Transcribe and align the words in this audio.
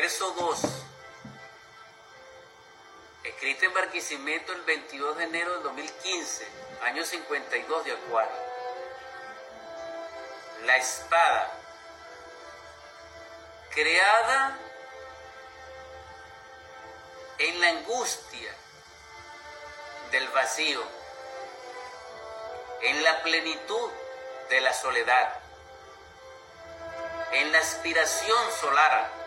Verso 0.00 0.32
2. 0.32 0.58
Escrito 3.22 3.64
en 3.66 3.74
Barquisimeto 3.74 4.52
el 4.52 4.62
22 4.62 5.18
de 5.18 5.22
enero 5.22 5.56
de 5.58 5.62
2015, 5.62 6.48
año 6.82 7.04
52 7.04 7.84
de 7.84 7.92
Acuario. 7.92 8.36
La 10.64 10.76
espada, 10.78 11.52
creada 13.72 14.58
en 17.38 17.60
la 17.60 17.68
angustia 17.68 18.52
del 20.10 20.28
vacío, 20.30 20.82
en 22.82 23.04
la 23.04 23.22
plenitud 23.22 23.90
de 24.50 24.60
la 24.60 24.72
soledad, 24.74 25.38
en 27.30 27.52
la 27.52 27.60
aspiración 27.60 28.50
solar, 28.60 29.23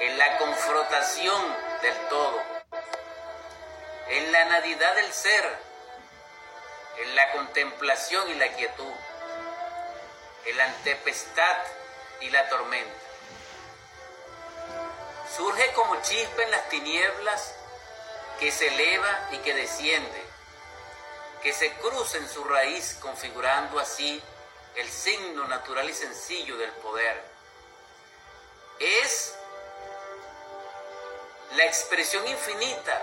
en 0.00 0.18
la 0.18 0.38
confrontación 0.38 1.56
del 1.82 2.08
todo, 2.08 2.42
en 4.08 4.32
la 4.32 4.44
nadidad 4.44 4.94
del 4.94 5.12
ser, 5.12 5.58
en 6.98 7.16
la 7.16 7.32
contemplación 7.32 8.28
y 8.30 8.34
la 8.34 8.48
quietud, 8.48 8.92
en 10.44 10.56
la 10.56 10.72
tempestad 10.84 11.56
y 12.20 12.30
la 12.30 12.48
tormenta. 12.48 12.94
Surge 15.34 15.72
como 15.72 16.00
chispa 16.02 16.42
en 16.42 16.50
las 16.50 16.68
tinieblas 16.68 17.54
que 18.38 18.52
se 18.52 18.68
eleva 18.68 19.28
y 19.32 19.38
que 19.38 19.54
desciende, 19.54 20.24
que 21.42 21.52
se 21.52 21.72
cruza 21.74 22.18
en 22.18 22.28
su 22.28 22.44
raíz 22.44 22.98
configurando 23.00 23.78
así 23.78 24.22
el 24.76 24.88
signo 24.88 25.46
natural 25.48 25.88
y 25.88 25.94
sencillo 25.94 26.56
del 26.58 26.70
poder. 26.72 27.22
Es 28.78 29.34
la 31.56 31.64
expresión 31.64 32.26
infinita 32.28 33.02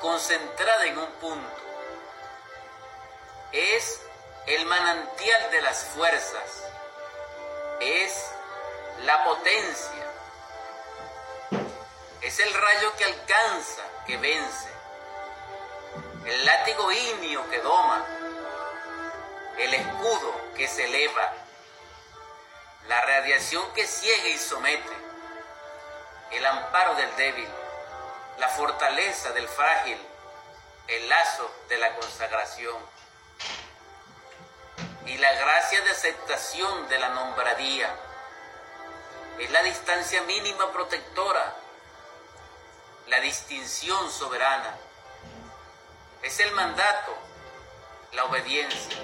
concentrada 0.00 0.86
en 0.86 0.98
un 0.98 1.10
punto. 1.12 1.56
Es 3.52 4.00
el 4.46 4.66
manantial 4.66 5.50
de 5.52 5.62
las 5.62 5.84
fuerzas. 5.84 6.64
Es 7.80 8.32
la 9.04 9.22
potencia. 9.24 10.04
Es 12.22 12.40
el 12.40 12.52
rayo 12.52 12.96
que 12.96 13.04
alcanza, 13.04 13.82
que 14.06 14.16
vence. 14.16 14.68
El 16.24 16.44
látigo 16.44 16.90
inio 16.90 17.48
que 17.50 17.60
doma. 17.60 18.04
El 19.58 19.74
escudo 19.74 20.34
que 20.56 20.66
se 20.66 20.86
eleva. 20.86 21.32
La 22.88 23.00
radiación 23.00 23.72
que 23.74 23.86
ciega 23.86 24.28
y 24.28 24.38
somete. 24.38 24.96
El 26.32 26.44
amparo 26.44 26.96
del 26.96 27.14
débil 27.14 27.48
la 28.38 28.48
fortaleza 28.48 29.32
del 29.32 29.48
frágil, 29.48 29.98
el 30.88 31.08
lazo 31.08 31.50
de 31.68 31.78
la 31.78 31.94
consagración 31.96 32.76
y 35.06 35.16
la 35.18 35.32
gracia 35.32 35.80
de 35.82 35.90
aceptación 35.90 36.88
de 36.88 36.98
la 36.98 37.08
nombradía. 37.10 37.94
Es 39.38 39.50
la 39.50 39.62
distancia 39.62 40.22
mínima 40.22 40.72
protectora, 40.72 41.54
la 43.06 43.20
distinción 43.20 44.10
soberana. 44.10 44.76
Es 46.22 46.40
el 46.40 46.52
mandato, 46.52 47.16
la 48.12 48.24
obediencia. 48.24 48.98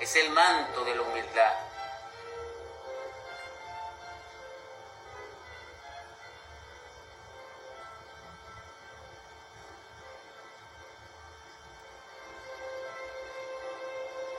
Es 0.00 0.14
el 0.16 0.30
manto 0.30 0.84
de 0.84 0.94
la 0.94 1.02
humildad. 1.02 1.67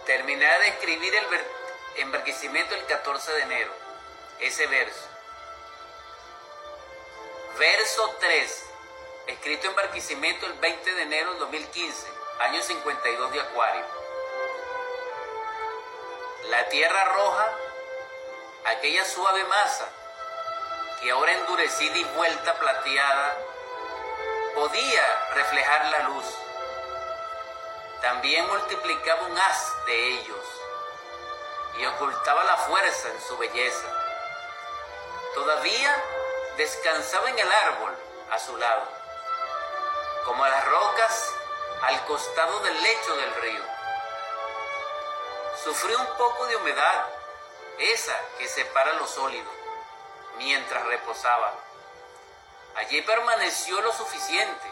Terminará 0.09 0.58
de 0.58 0.70
escribir 0.70 1.14
el 1.14 1.25
embarquecimiento 1.97 2.74
el 2.74 2.84
14 2.88 3.31
de 3.31 3.42
enero, 3.44 3.72
ese 4.40 4.66
verso. 4.66 5.08
Verso 7.59 8.16
3, 8.20 8.66
escrito 9.28 9.68
en 9.68 9.75
Barquisimeto 9.75 10.47
el 10.47 10.53
20 10.53 10.96
de 10.96 11.02
enero 11.03 11.34
de 11.34 11.40
2015, 11.42 12.08
año 12.40 12.59
52 12.59 13.34
de 13.34 13.40
Acuario. 13.40 13.86
La 16.46 16.68
tierra 16.70 17.06
roja, 17.06 17.53
aquella 18.66 19.06
suave 19.06 19.44
masa 19.44 19.90
que 21.03 21.12
ahora 21.12 21.34
endurecida 21.34 21.96
y 21.96 22.03
vuelta 22.03 22.58
plateada, 22.58 23.38
podía 24.56 25.30
reflejar 25.36 25.86
la 25.91 26.00
luz 26.09 26.26
también 28.02 28.48
multiplicaba 28.48 29.24
un 29.24 29.38
haz 29.38 29.86
de 29.86 30.14
ellos 30.14 30.46
y 31.78 31.86
ocultaba 31.86 32.44
la 32.44 32.58
fuerza 32.58 33.10
en 33.10 33.22
su 33.22 33.38
belleza. 33.38 33.88
Todavía 35.34 36.04
descansaba 36.58 37.30
en 37.30 37.40
el 37.40 37.52
árbol 37.52 37.96
a 38.32 38.40
su 38.40 38.56
lado, 38.58 38.88
como 40.26 40.46
las 40.46 40.66
rocas 40.66 41.34
al 41.82 42.06
costado 42.06 42.59
del 42.62 42.82
lecho 42.82 43.16
del 43.16 43.36
río. 43.36 43.64
Sufrió 45.64 46.00
un 46.00 46.18
poco 46.18 46.46
de 46.48 46.56
humedad, 46.56 47.06
esa 47.78 48.18
que 48.38 48.48
separa 48.48 48.94
lo 48.94 49.08
sólido, 49.08 49.50
mientras 50.38 50.86
reposaba. 50.86 51.54
Allí 52.76 53.02
permaneció 53.02 53.82
lo 53.82 53.92
suficiente. 53.94 54.72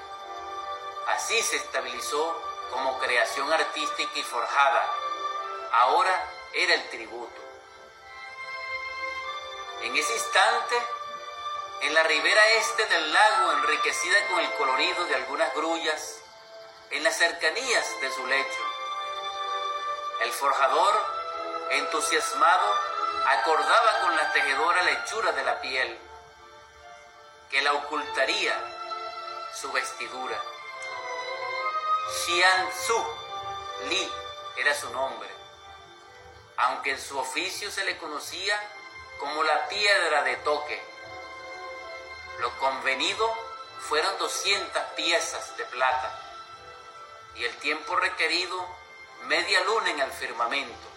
Así 1.07 1.41
se 1.41 1.57
estabilizó 1.57 2.41
como 2.71 2.99
creación 2.99 3.51
artística 3.51 4.11
y 4.19 4.23
forjada, 4.23 4.93
ahora 5.71 6.31
era 6.53 6.73
el 6.73 6.89
tributo. 6.89 7.41
En 9.81 9.95
ese 9.95 10.13
instante, 10.13 10.75
en 11.81 11.93
la 11.93 12.03
ribera 12.03 12.47
este 12.59 12.85
del 12.85 13.13
lago, 13.13 13.51
enriquecida 13.53 14.27
con 14.29 14.39
el 14.39 14.51
colorido 14.53 15.05
de 15.05 15.15
algunas 15.15 15.53
grullas, 15.53 16.21
en 16.89 17.03
las 17.03 17.17
cercanías 17.17 18.01
de 18.01 18.11
su 18.11 18.25
lecho, 18.25 18.63
el 20.21 20.31
forjador, 20.31 20.95
entusiasmado, 21.71 22.73
acordaba 23.25 24.01
con 24.01 24.15
la 24.15 24.31
tejedora 24.31 24.83
la 24.83 24.91
hechura 24.91 25.31
de 25.33 25.43
la 25.43 25.61
piel, 25.61 25.99
que 27.51 27.61
la 27.61 27.73
ocultaría 27.73 28.55
su 29.53 29.71
vestidura. 29.71 30.41
Xianzu 32.09 33.05
Li 33.89 34.09
era 34.55 34.73
su 34.73 34.89
nombre, 34.91 35.29
aunque 36.55 36.91
en 36.91 37.01
su 37.01 37.17
oficio 37.19 37.69
se 37.69 37.83
le 37.83 37.97
conocía 37.97 38.57
como 39.19 39.43
la 39.43 39.67
piedra 39.67 40.23
de 40.23 40.37
toque. 40.37 40.81
Lo 42.39 42.57
convenido 42.59 43.29
fueron 43.89 44.17
200 44.19 44.81
piezas 44.95 45.57
de 45.57 45.65
plata 45.65 46.19
y 47.35 47.43
el 47.43 47.55
tiempo 47.57 47.95
requerido 47.97 48.65
media 49.23 49.61
luna 49.65 49.89
en 49.91 49.99
el 49.99 50.11
firmamento, 50.11 50.87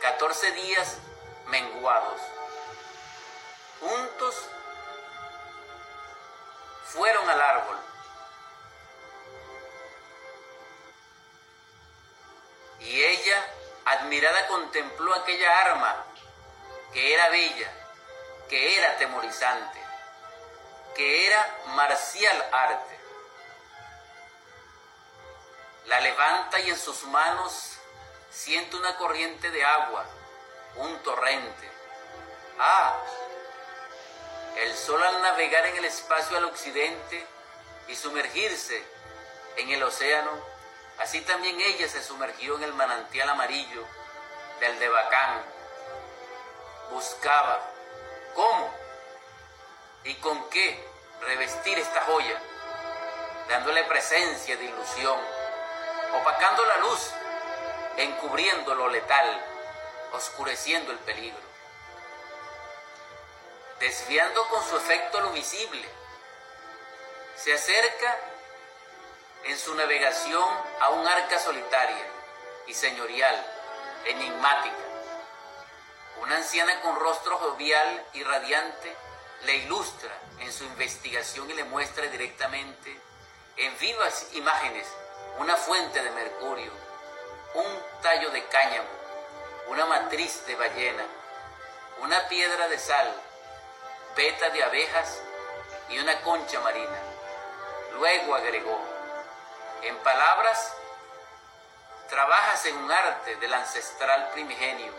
14 0.00 0.52
días 0.52 0.96
menguados. 1.46 2.20
Juntos 3.80 4.34
fueron 6.86 7.28
al 7.28 7.40
árbol 7.40 7.87
admirada, 14.08 14.46
contempló 14.46 15.14
aquella 15.14 15.58
arma 15.60 16.04
que 16.94 17.12
era 17.12 17.28
bella, 17.28 17.70
que 18.48 18.78
era 18.78 18.96
temorizante, 18.96 19.78
que 20.96 21.26
era 21.26 21.58
marcial 21.66 22.48
arte. 22.50 22.98
La 25.84 26.00
levanta 26.00 26.58
y 26.60 26.70
en 26.70 26.78
sus 26.78 27.04
manos 27.04 27.74
siente 28.30 28.76
una 28.76 28.96
corriente 28.96 29.50
de 29.50 29.62
agua, 29.62 30.06
un 30.76 31.02
torrente. 31.02 31.70
Ah, 32.58 32.96
el 34.56 34.74
sol 34.74 35.02
al 35.02 35.20
navegar 35.20 35.66
en 35.66 35.76
el 35.76 35.84
espacio 35.84 36.38
al 36.38 36.44
occidente 36.44 37.26
y 37.88 37.94
sumergirse 37.94 38.82
en 39.56 39.68
el 39.68 39.82
océano, 39.82 40.30
Así 41.00 41.20
también 41.22 41.60
ella 41.60 41.88
se 41.88 42.02
sumergió 42.02 42.56
en 42.56 42.64
el 42.64 42.74
manantial 42.74 43.28
amarillo 43.28 43.86
del 44.60 44.78
de 44.78 44.88
Bacán. 44.88 45.42
Buscaba 46.90 47.60
cómo 48.34 48.74
y 50.04 50.14
con 50.16 50.48
qué 50.50 50.84
revestir 51.20 51.78
esta 51.78 52.02
joya, 52.02 52.40
dándole 53.48 53.84
presencia 53.84 54.56
de 54.56 54.64
ilusión, 54.64 55.18
opacando 56.20 56.64
la 56.66 56.76
luz, 56.78 57.10
encubriendo 57.96 58.74
lo 58.74 58.88
letal, 58.88 59.44
oscureciendo 60.12 60.92
el 60.92 60.98
peligro. 60.98 61.48
desviando 63.80 64.44
con 64.48 64.64
su 64.68 64.76
efecto 64.76 65.20
lo 65.20 65.30
visible. 65.30 65.88
Se 67.36 67.54
acerca 67.54 68.18
en 69.44 69.58
su 69.58 69.74
navegación 69.74 70.48
a 70.80 70.90
un 70.90 71.06
arca 71.06 71.38
solitaria 71.38 72.06
y 72.66 72.74
señorial, 72.74 73.46
enigmática. 74.04 74.76
Una 76.22 76.36
anciana 76.36 76.80
con 76.80 76.98
rostro 76.98 77.38
jovial 77.38 78.04
y 78.12 78.22
radiante 78.22 78.94
le 79.44 79.56
ilustra 79.56 80.10
en 80.40 80.52
su 80.52 80.64
investigación 80.64 81.48
y 81.50 81.54
le 81.54 81.64
muestra 81.64 82.06
directamente 82.06 83.00
en 83.56 83.78
vivas 83.78 84.28
imágenes 84.34 84.86
una 85.38 85.56
fuente 85.56 86.02
de 86.02 86.10
mercurio, 86.10 86.72
un 87.54 88.02
tallo 88.02 88.30
de 88.30 88.44
cáñamo, 88.46 88.88
una 89.68 89.86
matriz 89.86 90.44
de 90.46 90.56
ballena, 90.56 91.04
una 92.02 92.28
piedra 92.28 92.68
de 92.68 92.78
sal, 92.78 93.12
beta 94.16 94.50
de 94.50 94.62
abejas 94.62 95.22
y 95.88 95.98
una 95.98 96.20
concha 96.22 96.60
marina. 96.60 96.98
Luego 97.94 98.34
agregó, 98.34 98.80
en 99.82 99.96
palabras, 99.98 100.74
trabajas 102.08 102.64
en 102.66 102.76
un 102.76 102.90
arte 102.90 103.36
del 103.36 103.54
ancestral 103.54 104.30
primigenio. 104.32 104.92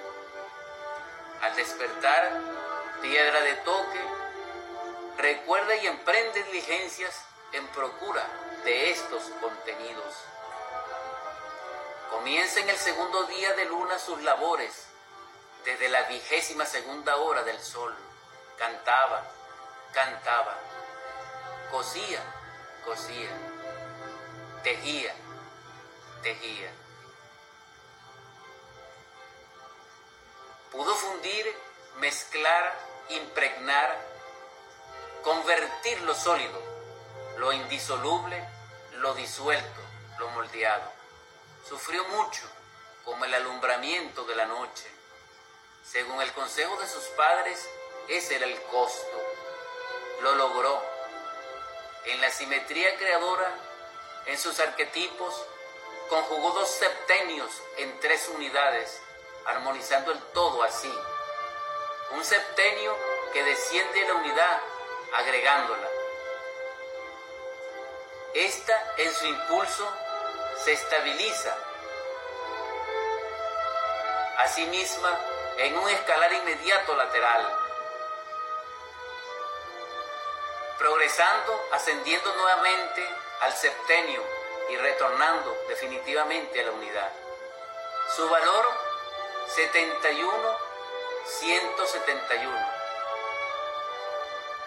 Al 1.42 1.56
despertar, 1.56 2.32
piedra 3.02 3.42
de 3.42 3.54
toque, 3.56 4.02
recuerda 5.18 5.76
y 5.76 5.88
emprende 5.88 6.44
diligencias 6.44 7.24
en 7.54 7.68
procura 7.68 8.26
de 8.64 8.92
estos 8.92 9.24
contenidos. 9.42 10.16
Comienza 12.12 12.60
en 12.60 12.70
el 12.70 12.78
segundo 12.78 13.24
día 13.24 13.54
de 13.54 13.66
luna 13.66 13.98
sus 14.00 14.22
labores, 14.22 14.88
desde 15.64 15.90
la 15.90 16.04
vigésima 16.04 16.66
segunda 16.66 17.18
hora 17.18 17.44
del 17.44 17.60
sol. 17.60 17.96
Cantaba, 18.58 19.24
cantaba, 19.94 20.56
cosía, 21.72 22.22
cosía, 22.86 23.30
tejía, 24.64 25.16
tejía. 26.22 26.72
Pudo 30.72 30.94
fundir, 30.96 31.56
mezclar, 31.98 32.78
impregnar, 33.10 33.98
convertir 35.24 36.02
lo 36.02 36.14
sólido, 36.14 36.62
lo 37.38 37.52
indisoluble, 37.54 38.48
lo 38.94 39.14
disuelto, 39.16 39.82
lo 40.20 40.30
moldeado. 40.30 40.92
Sufrió 41.68 42.04
mucho, 42.10 42.44
como 43.04 43.26
el 43.26 43.34
alumbramiento 43.34 44.24
de 44.26 44.36
la 44.36 44.46
noche. 44.46 44.88
Según 45.84 46.22
el 46.22 46.32
consejo 46.34 46.78
de 46.78 46.88
sus 46.88 47.04
padres, 47.18 47.68
ese 48.08 48.36
era 48.36 48.46
el 48.46 48.62
costo. 48.64 49.18
Lo 50.22 50.36
logró. 50.36 50.82
En 52.06 52.22
la 52.22 52.30
simetría 52.30 52.96
creadora, 52.98 53.54
en 54.30 54.38
sus 54.38 54.60
arquetipos, 54.60 55.34
conjugó 56.08 56.52
dos 56.52 56.70
septenios 56.70 57.50
en 57.78 58.00
tres 58.00 58.30
unidades, 58.36 59.02
armonizando 59.48 60.12
el 60.12 60.22
todo 60.34 60.62
así. 60.62 60.94
Un 62.12 62.24
septenio 62.24 62.96
que 63.34 63.44
desciende 63.44 64.08
la 64.08 64.14
unidad, 64.14 64.62
agregándola. 65.16 65.88
Esta, 68.36 68.94
en 68.98 69.12
su 69.16 69.26
impulso, 69.26 69.92
se 70.64 70.74
estabiliza 70.74 71.58
a 74.38 74.48
sí 74.48 74.64
misma 74.68 75.20
en 75.58 75.76
un 75.76 75.90
escalar 75.90 76.32
inmediato 76.34 76.96
lateral, 76.96 77.58
progresando, 80.78 81.68
ascendiendo 81.72 82.32
nuevamente 82.36 83.29
al 83.42 83.54
septenio 83.54 84.24
y 84.70 84.78
retornando 84.78 85.56
definitivamente 85.68 86.62
a 86.62 86.66
la 86.66 86.72
unidad. 86.72 87.12
Su 88.16 88.30
valor 88.30 88.66
71, 89.56 90.58
171. 91.26 92.68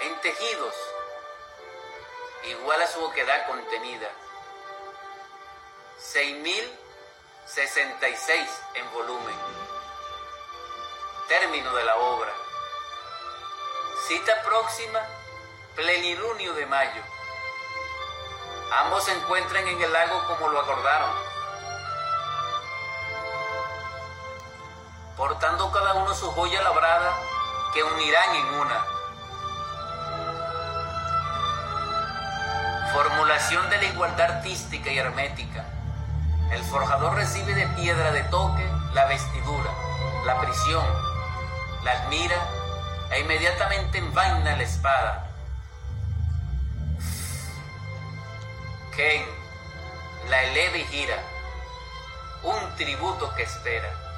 En 0.01 0.21
tejidos, 0.21 0.75
igual 2.45 2.83
a 2.83 2.89
su 2.89 3.05
oquedad 3.05 3.47
contenida. 3.47 4.11
6.066 6.01 8.49
en 8.75 8.93
volumen. 8.93 9.37
Término 11.29 11.73
de 11.75 11.85
la 11.85 11.97
obra. 11.97 12.33
Cita 14.09 14.43
próxima, 14.43 15.07
plenilunio 15.77 16.55
de 16.55 16.67
mayo. 16.67 17.03
Ambos 18.81 19.05
se 19.05 19.13
encuentran 19.13 19.69
en 19.69 19.83
el 19.83 19.93
lago 19.93 20.25
como 20.27 20.49
lo 20.49 20.61
acordaron, 20.61 21.11
portando 25.15 25.71
cada 25.71 25.93
uno 25.95 26.15
su 26.15 26.31
joya 26.33 26.63
labrada 26.63 27.13
que 27.75 27.83
unirán 27.83 28.35
en 28.35 28.47
una. 28.55 28.85
Formulación 32.95 33.69
de 33.69 33.77
la 33.77 33.85
igualdad 33.85 34.31
artística 34.37 34.91
y 34.91 34.99
hermética. 34.99 35.67
El 36.51 36.65
forjador 36.65 37.15
recibe 37.15 37.55
de 37.55 37.67
piedra 37.69 38.11
de 38.13 38.23
toque 38.25 38.67
la 38.95 39.05
vestidura, 39.05 39.71
la 40.25 40.41
prisión, 40.41 40.85
la 41.85 41.93
admira 41.93 42.37
e 43.11 43.21
inmediatamente 43.21 43.99
envaina 43.99 44.57
la 44.57 44.63
espada. 44.63 45.32
Ken 48.97 49.25
la 50.29 50.43
eleva 50.45 50.77
y 50.77 50.85
gira, 50.85 51.17
un 52.43 52.77
tributo 52.77 53.35
que 53.35 53.43
espera. 53.43 54.12